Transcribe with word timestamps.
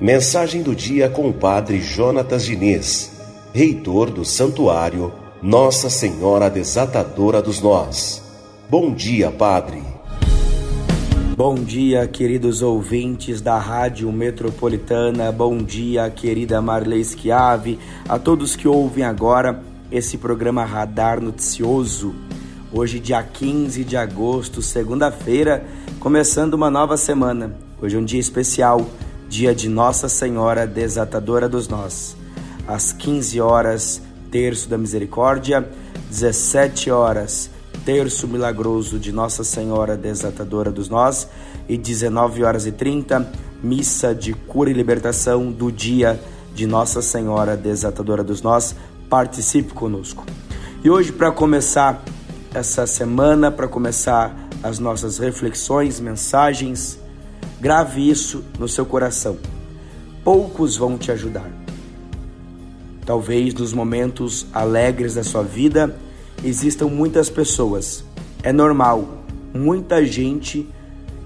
Mensagem 0.00 0.62
do 0.62 0.74
dia 0.74 1.08
com 1.08 1.28
o 1.28 1.32
Padre 1.32 1.80
Jonatas 1.80 2.44
Diniz, 2.44 3.12
reitor 3.52 4.08
do 4.10 4.24
Santuário 4.24 5.12
Nossa 5.42 5.90
Senhora 5.90 6.48
Desatadora 6.48 7.42
dos 7.42 7.60
Nós. 7.60 8.22
Bom 8.70 8.94
dia, 8.94 9.32
Padre. 9.32 9.82
Bom 11.36 11.56
dia, 11.56 12.06
queridos 12.06 12.62
ouvintes 12.62 13.40
da 13.40 13.58
Rádio 13.58 14.10
Metropolitana. 14.12 15.32
Bom 15.32 15.58
dia, 15.58 16.08
querida 16.08 16.62
Marley 16.62 17.04
Schiave, 17.04 17.78
a 18.08 18.18
todos 18.18 18.54
que 18.54 18.68
ouvem 18.68 19.02
agora 19.04 19.60
esse 19.90 20.16
programa 20.16 20.64
Radar 20.64 21.20
Noticioso. 21.20 22.14
Hoje, 22.72 22.98
dia 22.98 23.22
15 23.22 23.84
de 23.84 23.96
agosto, 23.96 24.60
segunda-feira, 24.60 25.64
começando 26.00 26.54
uma 26.54 26.68
nova 26.68 26.96
semana. 26.96 27.56
Hoje 27.80 27.94
é 27.94 27.98
um 27.98 28.04
dia 28.04 28.18
especial 28.18 28.84
dia 29.28 29.54
de 29.54 29.68
Nossa 29.68 30.08
Senhora 30.08 30.66
Desatadora 30.66 31.48
dos 31.48 31.68
Nós. 31.68 32.16
Às 32.66 32.92
15 32.92 33.40
horas, 33.40 34.02
terço 34.32 34.68
da 34.68 34.76
misericórdia, 34.76 35.68
17 36.10 36.90
horas, 36.90 37.48
terço 37.84 38.26
milagroso 38.26 38.98
de 38.98 39.12
Nossa 39.12 39.44
Senhora 39.44 39.96
Desatadora 39.96 40.72
dos 40.72 40.88
Nós 40.88 41.28
e 41.68 41.76
19 41.76 42.42
horas 42.42 42.66
e 42.66 42.72
30, 42.72 43.30
missa 43.62 44.12
de 44.12 44.34
cura 44.34 44.70
e 44.70 44.74
libertação 44.74 45.52
do 45.52 45.70
dia 45.70 46.20
de 46.52 46.66
Nossa 46.66 47.00
Senhora 47.00 47.56
Desatadora 47.56 48.24
dos 48.24 48.42
Nós. 48.42 48.74
Participe 49.08 49.72
conosco. 49.72 50.26
E 50.82 50.90
hoje, 50.90 51.12
para 51.12 51.30
começar 51.30 52.02
essa 52.56 52.86
semana, 52.86 53.50
para 53.50 53.68
começar 53.68 54.34
as 54.62 54.78
nossas 54.78 55.18
reflexões, 55.18 56.00
mensagens, 56.00 56.98
Grave 57.58 58.08
isso 58.08 58.44
no 58.58 58.68
seu 58.68 58.84
coração. 58.84 59.38
Poucos 60.22 60.76
vão 60.76 60.98
te 60.98 61.10
ajudar. 61.10 61.50
Talvez 63.04 63.54
nos 63.54 63.72
momentos 63.72 64.46
alegres 64.52 65.14
da 65.14 65.24
sua 65.24 65.42
vida 65.42 65.96
existam 66.44 66.86
muitas 66.86 67.30
pessoas. 67.30 68.04
É 68.42 68.52
normal, 68.52 69.24
muita 69.54 70.04
gente 70.04 70.68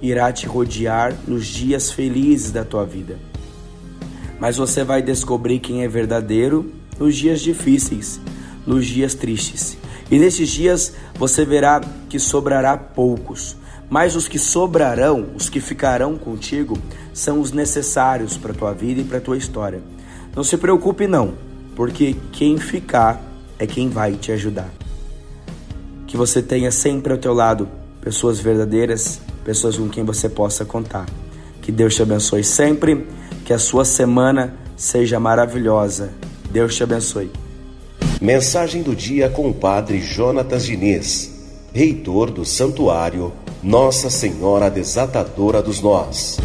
irá 0.00 0.32
te 0.32 0.46
rodear 0.46 1.14
nos 1.28 1.46
dias 1.46 1.92
felizes 1.92 2.50
da 2.50 2.64
tua 2.64 2.86
vida. 2.86 3.18
Mas 4.40 4.56
você 4.56 4.82
vai 4.82 5.02
descobrir 5.02 5.58
quem 5.58 5.84
é 5.84 5.88
verdadeiro 5.88 6.72
nos 6.98 7.14
dias 7.16 7.40
difíceis, 7.40 8.18
nos 8.66 8.86
dias 8.86 9.14
tristes. 9.14 9.76
E 10.10 10.18
nesses 10.18 10.50
dias 10.50 10.92
você 11.18 11.44
verá 11.44 11.80
que 12.08 12.18
sobrará 12.18 12.76
poucos, 12.76 13.56
mas 13.88 14.16
os 14.16 14.28
que 14.28 14.38
sobrarão, 14.38 15.28
os 15.34 15.48
que 15.48 15.60
ficarão 15.60 16.16
contigo, 16.16 16.78
são 17.12 17.40
os 17.40 17.52
necessários 17.52 18.36
para 18.36 18.52
a 18.52 18.54
tua 18.54 18.72
vida 18.72 19.00
e 19.00 19.04
para 19.04 19.18
a 19.18 19.20
tua 19.20 19.36
história. 19.36 19.82
Não 20.34 20.42
se 20.42 20.56
preocupe 20.56 21.06
não, 21.06 21.34
porque 21.76 22.16
quem 22.32 22.58
ficar 22.58 23.22
é 23.58 23.66
quem 23.66 23.88
vai 23.88 24.12
te 24.12 24.32
ajudar. 24.32 24.68
Que 26.06 26.16
você 26.16 26.42
tenha 26.42 26.70
sempre 26.70 27.12
ao 27.12 27.18
teu 27.18 27.32
lado 27.32 27.68
pessoas 28.00 28.40
verdadeiras, 28.40 29.20
pessoas 29.44 29.76
com 29.76 29.88
quem 29.88 30.04
você 30.04 30.28
possa 30.28 30.64
contar. 30.64 31.06
Que 31.62 31.72
Deus 31.72 31.94
te 31.94 32.02
abençoe 32.02 32.44
sempre, 32.44 33.06
que 33.44 33.52
a 33.52 33.58
sua 33.58 33.84
semana 33.84 34.54
seja 34.76 35.18
maravilhosa. 35.18 36.12
Deus 36.50 36.74
te 36.74 36.82
abençoe. 36.82 37.43
Mensagem 38.24 38.82
do 38.82 38.96
dia 38.96 39.28
com 39.28 39.50
o 39.50 39.52
Padre 39.52 40.00
Jonatas 40.00 40.64
Diniz, 40.64 41.30
reitor 41.74 42.30
do 42.30 42.42
Santuário 42.42 43.30
nossa 43.62 44.08
Senhora 44.08 44.70
Desatadora 44.70 45.60
dos 45.60 45.82
Nós. 45.82 46.38